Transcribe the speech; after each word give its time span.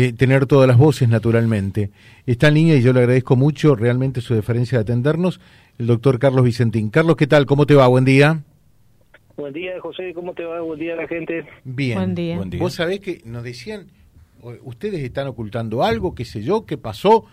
eh, 0.00 0.12
tener 0.12 0.46
todas 0.46 0.68
las 0.68 0.78
voces 0.78 1.08
naturalmente. 1.08 1.90
Está 2.24 2.46
en 2.46 2.54
línea 2.54 2.76
y 2.76 2.82
yo 2.82 2.92
le 2.92 3.00
agradezco 3.00 3.34
mucho 3.34 3.74
realmente 3.74 4.20
su 4.20 4.32
deferencia 4.32 4.78
de 4.78 4.82
atendernos, 4.82 5.40
el 5.76 5.88
doctor 5.88 6.20
Carlos 6.20 6.44
Vicentín. 6.44 6.90
Carlos, 6.90 7.16
¿qué 7.16 7.26
tal? 7.26 7.46
¿Cómo 7.46 7.66
te 7.66 7.74
va? 7.74 7.88
Buen 7.88 8.04
día. 8.04 8.44
Buen 9.36 9.52
día, 9.52 9.72
José. 9.80 10.14
¿Cómo 10.14 10.34
te 10.34 10.44
va? 10.44 10.60
Buen 10.60 10.78
día 10.78 10.92
a 10.92 10.96
la 10.98 11.08
gente. 11.08 11.44
Bien. 11.64 11.98
Buen 11.98 12.14
día. 12.14 12.60
Vos 12.60 12.74
sabés 12.74 13.00
que 13.00 13.22
nos 13.24 13.42
decían, 13.42 13.88
ustedes 14.62 15.02
están 15.02 15.26
ocultando 15.26 15.82
algo, 15.82 16.14
qué 16.14 16.24
sé 16.24 16.42
yo, 16.42 16.64
qué 16.64 16.78
pasó, 16.78 17.24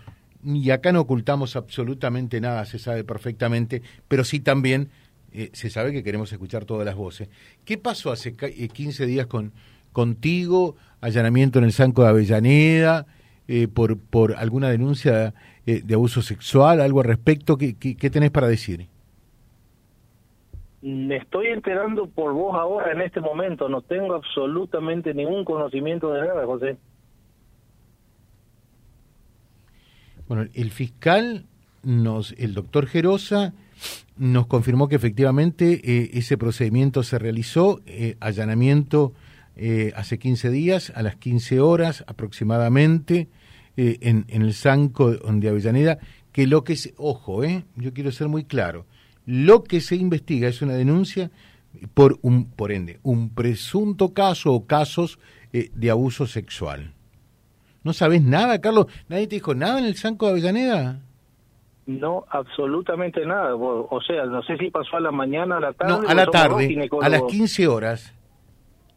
y 0.42 0.68
acá 0.70 0.90
no 0.90 1.02
ocultamos 1.02 1.54
absolutamente 1.54 2.40
nada, 2.40 2.64
se 2.64 2.80
sabe 2.80 3.04
perfectamente, 3.04 3.80
pero 4.08 4.24
sí 4.24 4.40
también 4.40 4.88
eh, 5.32 5.50
se 5.52 5.70
sabe 5.70 5.92
que 5.92 6.02
queremos 6.02 6.32
escuchar 6.32 6.64
todas 6.64 6.84
las 6.84 6.96
voces. 6.96 7.28
¿Qué 7.64 7.78
pasó 7.78 8.10
hace 8.10 8.34
15 8.34 9.04
eh, 9.04 9.06
días 9.06 9.26
con 9.26 9.52
contigo? 9.96 10.76
Allanamiento 11.00 11.58
en 11.58 11.64
el 11.64 11.72
Sanco 11.72 12.02
de 12.02 12.10
Avellaneda, 12.10 13.06
eh, 13.48 13.66
por, 13.66 13.98
por 13.98 14.36
alguna 14.36 14.68
denuncia 14.68 15.32
de 15.64 15.94
abuso 15.94 16.20
sexual, 16.22 16.80
algo 16.80 17.00
al 17.00 17.06
respecto. 17.06 17.56
¿Qué, 17.56 17.74
qué, 17.74 18.10
tenés 18.10 18.30
para 18.30 18.46
decir? 18.46 18.86
Me 20.82 21.16
estoy 21.16 21.46
enterando 21.46 22.06
por 22.06 22.34
vos 22.34 22.54
ahora, 22.54 22.92
en 22.92 23.00
este 23.00 23.20
momento. 23.20 23.68
No 23.68 23.80
tengo 23.80 24.14
absolutamente 24.14 25.14
ningún 25.14 25.44
conocimiento 25.44 26.12
de 26.12 26.20
nada, 26.20 26.44
José. 26.44 26.76
Bueno, 30.28 30.48
el 30.52 30.70
fiscal, 30.70 31.46
nos, 31.82 32.32
el 32.32 32.52
doctor 32.52 32.86
Gerosa, 32.86 33.54
nos 34.16 34.46
confirmó 34.46 34.88
que 34.88 34.96
efectivamente 34.96 35.80
eh, 35.84 36.10
ese 36.14 36.36
procedimiento 36.36 37.02
se 37.02 37.18
realizó, 37.18 37.80
eh, 37.86 38.16
allanamiento 38.20 39.12
eh, 39.56 39.92
hace 39.96 40.18
15 40.18 40.50
días, 40.50 40.92
a 40.94 41.02
las 41.02 41.16
15 41.16 41.60
horas 41.60 42.04
aproximadamente, 42.06 43.28
en, 43.78 44.24
en, 44.28 44.40
el 44.40 44.54
Sanco 44.54 45.10
de 45.10 45.48
Avellaneda, 45.50 45.98
que 46.32 46.46
lo 46.46 46.64
que 46.64 46.76
se, 46.76 46.94
ojo, 46.96 47.42
yo 47.74 47.92
quiero 47.92 48.10
ser 48.10 48.28
muy 48.28 48.44
claro, 48.44 48.86
lo 49.26 49.64
que 49.64 49.82
se 49.82 49.96
investiga 49.96 50.48
es 50.48 50.62
una 50.62 50.72
denuncia 50.72 51.30
por 51.92 52.18
un, 52.22 52.50
por 52.50 52.72
ende, 52.72 53.00
un 53.02 53.34
presunto 53.34 54.14
caso 54.14 54.54
o 54.54 54.66
casos 54.66 55.18
de 55.52 55.90
abuso 55.90 56.26
sexual. 56.26 56.94
¿No 57.86 57.92
sabes 57.92 58.20
nada, 58.20 58.60
Carlos? 58.60 58.86
¿Nadie 59.08 59.28
te 59.28 59.36
dijo 59.36 59.54
nada 59.54 59.78
en 59.78 59.84
el 59.84 59.94
Sanco 59.94 60.26
de 60.26 60.32
Avellaneda? 60.32 60.98
No, 61.86 62.24
absolutamente 62.30 63.24
nada. 63.24 63.54
O 63.54 64.00
sea, 64.04 64.24
no 64.26 64.42
sé 64.42 64.56
si 64.56 64.70
pasó 64.70 64.96
a 64.96 65.00
la 65.00 65.12
mañana, 65.12 65.58
a 65.58 65.60
la 65.60 65.72
tarde. 65.72 65.92
No, 65.92 66.08
a 66.08 66.14
la 66.14 66.26
tarde, 66.26 66.90
a 67.00 67.08
las 67.08 67.22
15 67.22 67.68
horas. 67.68 68.12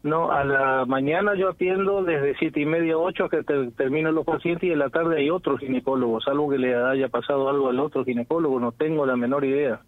No, 0.02 0.32
a 0.32 0.44
la 0.44 0.86
mañana 0.86 1.34
yo 1.34 1.50
atiendo 1.50 2.02
desde 2.02 2.34
siete 2.38 2.60
y 2.60 2.64
media, 2.64 2.96
ocho 2.96 3.28
que 3.28 3.42
termino 3.76 4.10
los 4.10 4.24
pacientes 4.24 4.64
y 4.64 4.72
en 4.72 4.78
la 4.78 4.88
tarde 4.88 5.18
hay 5.18 5.28
otro 5.28 5.58
ginecólogo, 5.58 6.20
salvo 6.22 6.48
que 6.48 6.56
le 6.56 6.74
haya 6.74 7.08
pasado 7.08 7.50
algo 7.50 7.68
al 7.68 7.78
otro 7.80 8.04
ginecólogo, 8.04 8.58
no 8.58 8.72
tengo 8.72 9.04
la 9.04 9.16
menor 9.16 9.44
idea. 9.44 9.82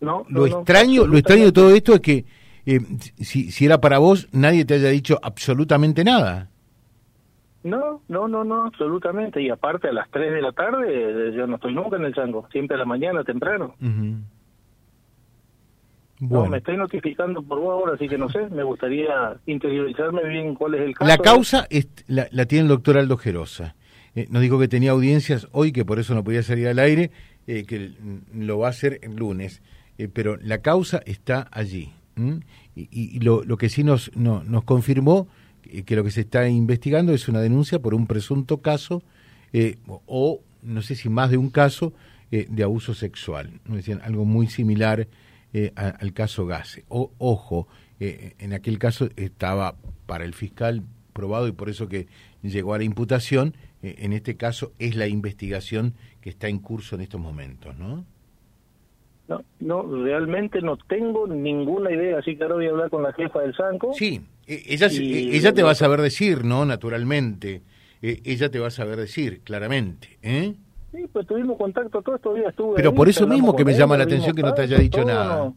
No, 0.00 0.26
lo 0.28 0.46
extraño, 0.46 1.06
lo 1.06 1.16
extraño 1.16 1.44
de 1.44 1.52
todo 1.52 1.70
esto 1.70 1.94
es 1.94 2.00
que 2.00 2.24
eh, 2.66 2.80
si, 3.20 3.52
si 3.52 3.64
era 3.64 3.80
para 3.80 3.98
vos, 3.98 4.28
nadie 4.32 4.64
te 4.64 4.74
haya 4.74 4.88
dicho 4.88 5.18
absolutamente 5.22 6.02
nada. 6.02 6.50
No, 7.62 8.02
no, 8.08 8.28
no, 8.28 8.44
no, 8.44 8.66
absolutamente. 8.66 9.40
Y 9.40 9.48
aparte 9.48 9.88
a 9.88 9.92
las 9.92 10.10
3 10.10 10.32
de 10.32 10.42
la 10.42 10.52
tarde, 10.52 11.32
yo 11.34 11.46
no 11.46 11.56
estoy 11.56 11.74
nunca 11.74 11.96
en 11.96 12.04
el 12.04 12.14
chango, 12.14 12.46
siempre 12.52 12.76
a 12.76 12.78
la 12.78 12.84
mañana, 12.84 13.24
temprano. 13.24 13.74
Bueno. 16.28 16.50
me 16.50 16.58
estoy 16.58 16.76
notificando 16.76 17.42
por 17.42 17.60
vos 17.60 17.72
ahora, 17.72 17.94
así 17.94 18.08
que 18.08 18.18
no 18.18 18.28
sé, 18.28 18.48
me 18.50 18.62
gustaría 18.62 19.36
interiorizarme 19.46 20.26
bien 20.28 20.54
cuál 20.54 20.74
es 20.74 20.82
el 20.82 20.94
caso. 20.94 21.08
La 21.08 21.18
causa 21.18 21.66
la, 22.06 22.46
tiene 22.46 22.62
el 22.62 22.68
doctor 22.68 22.98
Aldo 22.98 23.16
Gerosa. 23.16 23.74
Eh, 24.14 24.26
nos 24.30 24.42
dijo 24.42 24.58
que 24.58 24.68
tenía 24.68 24.92
audiencias 24.92 25.48
hoy, 25.52 25.72
que 25.72 25.84
por 25.84 25.98
eso 25.98 26.14
no 26.14 26.22
podía 26.22 26.42
salir 26.42 26.68
al 26.68 26.78
aire, 26.78 27.10
eh, 27.46 27.64
que 27.64 27.92
lo 28.34 28.58
va 28.58 28.68
a 28.68 28.70
hacer 28.70 29.00
el 29.02 29.16
lunes. 29.16 29.62
Eh, 29.98 30.08
pero 30.12 30.36
la 30.36 30.58
causa 30.58 31.00
está 31.04 31.48
allí. 31.50 31.92
Y, 32.76 33.18
lo, 33.20 33.42
lo, 33.42 33.56
que 33.56 33.68
sí 33.68 33.82
nos, 33.82 34.10
no, 34.16 34.44
nos 34.44 34.62
confirmó 34.62 35.26
que 35.84 35.96
lo 35.96 36.04
que 36.04 36.12
se 36.12 36.20
está 36.20 36.48
investigando 36.48 37.12
es 37.12 37.28
una 37.28 37.40
denuncia 37.40 37.80
por 37.80 37.92
un 37.92 38.06
presunto 38.06 38.58
caso 38.58 39.02
eh, 39.52 39.78
o 40.06 40.40
no 40.62 40.82
sé 40.82 40.94
si 40.94 41.08
más 41.08 41.30
de 41.30 41.38
un 41.38 41.50
caso 41.50 41.92
de 42.30 42.62
abuso 42.64 42.94
sexual. 42.94 43.60
¿no? 43.64 43.76
Decían 43.76 44.00
algo 44.02 44.24
muy 44.24 44.48
similar 44.48 45.06
eh, 45.54 45.72
al 45.74 46.12
caso 46.12 46.44
Gase. 46.46 46.84
O, 46.88 47.12
ojo, 47.18 47.68
en 48.00 48.52
aquel 48.52 48.78
caso 48.78 49.08
estaba 49.16 49.76
para 50.04 50.24
el 50.24 50.34
fiscal 50.34 50.82
probado 51.14 51.48
y 51.48 51.52
por 51.52 51.70
eso 51.70 51.88
que 51.88 52.06
llegó 52.42 52.74
a 52.74 52.78
la 52.78 52.84
imputación. 52.84 53.56
en 53.80 54.12
este 54.12 54.36
caso 54.36 54.72
es 54.78 54.96
la 54.96 55.06
investigación 55.06 55.94
que 56.20 56.30
está 56.30 56.48
en 56.48 56.58
curso 56.58 56.96
en 56.96 57.02
estos 57.02 57.20
momentos, 57.20 57.76
¿no? 57.78 58.04
No, 59.26 59.42
no, 59.60 60.04
realmente 60.04 60.60
no 60.60 60.76
tengo 60.76 61.26
ninguna 61.26 61.90
idea, 61.90 62.18
así 62.18 62.36
que 62.36 62.42
ahora 62.42 62.56
voy 62.56 62.66
a 62.66 62.70
hablar 62.70 62.90
con 62.90 63.02
la 63.02 63.12
jefa 63.14 63.40
del 63.40 63.54
Sanco. 63.54 63.92
Sí, 63.94 64.20
e, 64.46 64.62
ella, 64.68 64.88
e, 64.88 65.36
ella 65.36 65.54
te 65.54 65.62
va 65.62 65.70
a 65.70 65.74
saber 65.74 66.02
decir, 66.02 66.44
¿no? 66.44 66.66
Naturalmente. 66.66 67.62
E, 68.02 68.20
ella 68.24 68.50
te 68.50 68.58
va 68.58 68.66
a 68.66 68.70
saber 68.70 68.96
decir, 68.96 69.40
claramente. 69.42 70.18
¿eh? 70.22 70.54
Sí, 70.94 71.08
pues 71.12 71.26
tuvimos 71.26 71.58
contacto 71.58 72.00
todos 72.02 72.18
estos 72.18 72.36
días. 72.36 72.50
Estuve 72.50 72.76
Pero 72.76 72.94
por 72.94 73.08
eso 73.08 73.26
mismo 73.26 73.56
que 73.56 73.64
me 73.64 73.74
llama 73.74 73.96
la 73.96 74.04
atención 74.04 74.36
que 74.36 74.42
no 74.42 74.54
te 74.54 74.62
haya 74.62 74.78
dicho 74.78 75.04
nada. 75.04 75.52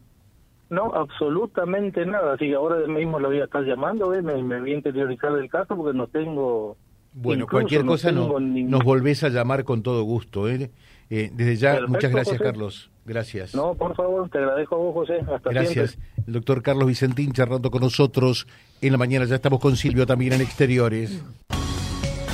No, 0.68 0.92
absolutamente 0.94 2.04
nada. 2.04 2.34
Así 2.34 2.46
que 2.48 2.54
ahora 2.54 2.84
mismo 2.88 3.20
lo 3.20 3.28
voy 3.28 3.40
a 3.40 3.44
estar 3.44 3.62
llamando, 3.62 4.12
¿eh? 4.12 4.20
me, 4.20 4.42
me 4.42 4.60
voy 4.60 4.72
a 4.72 4.76
interiorizar 4.76 5.32
del 5.34 5.48
caso 5.48 5.76
porque 5.76 5.96
no 5.96 6.08
tengo... 6.08 6.76
Bueno, 7.12 7.46
cualquier 7.46 7.84
cosa 7.86 8.12
no, 8.12 8.38
nos 8.38 8.84
volvés 8.84 9.24
a 9.24 9.28
llamar 9.28 9.64
con 9.64 9.82
todo 9.82 10.02
gusto. 10.02 10.48
¿eh? 10.48 10.70
Eh, 11.08 11.30
desde 11.32 11.56
ya, 11.56 11.80
muchas 11.86 12.10
gracias, 12.12 12.38
Carlos. 12.40 12.90
Gracias. 13.06 13.54
No, 13.54 13.74
por 13.74 13.94
favor, 13.96 14.28
te 14.28 14.38
agradezco 14.38 14.74
a 14.74 14.78
vos, 14.78 14.94
José. 14.94 15.20
Hasta 15.32 15.50
Gracias. 15.50 15.98
El 16.26 16.34
doctor 16.34 16.62
Carlos 16.62 16.86
Vicentín 16.86 17.32
charlando 17.32 17.70
con 17.70 17.80
nosotros 17.80 18.46
en 18.82 18.92
la 18.92 18.98
mañana. 18.98 19.24
Ya 19.24 19.36
estamos 19.36 19.60
con 19.60 19.76
Silvio 19.76 20.04
también 20.06 20.34
en 20.34 20.42
exteriores 20.42 21.24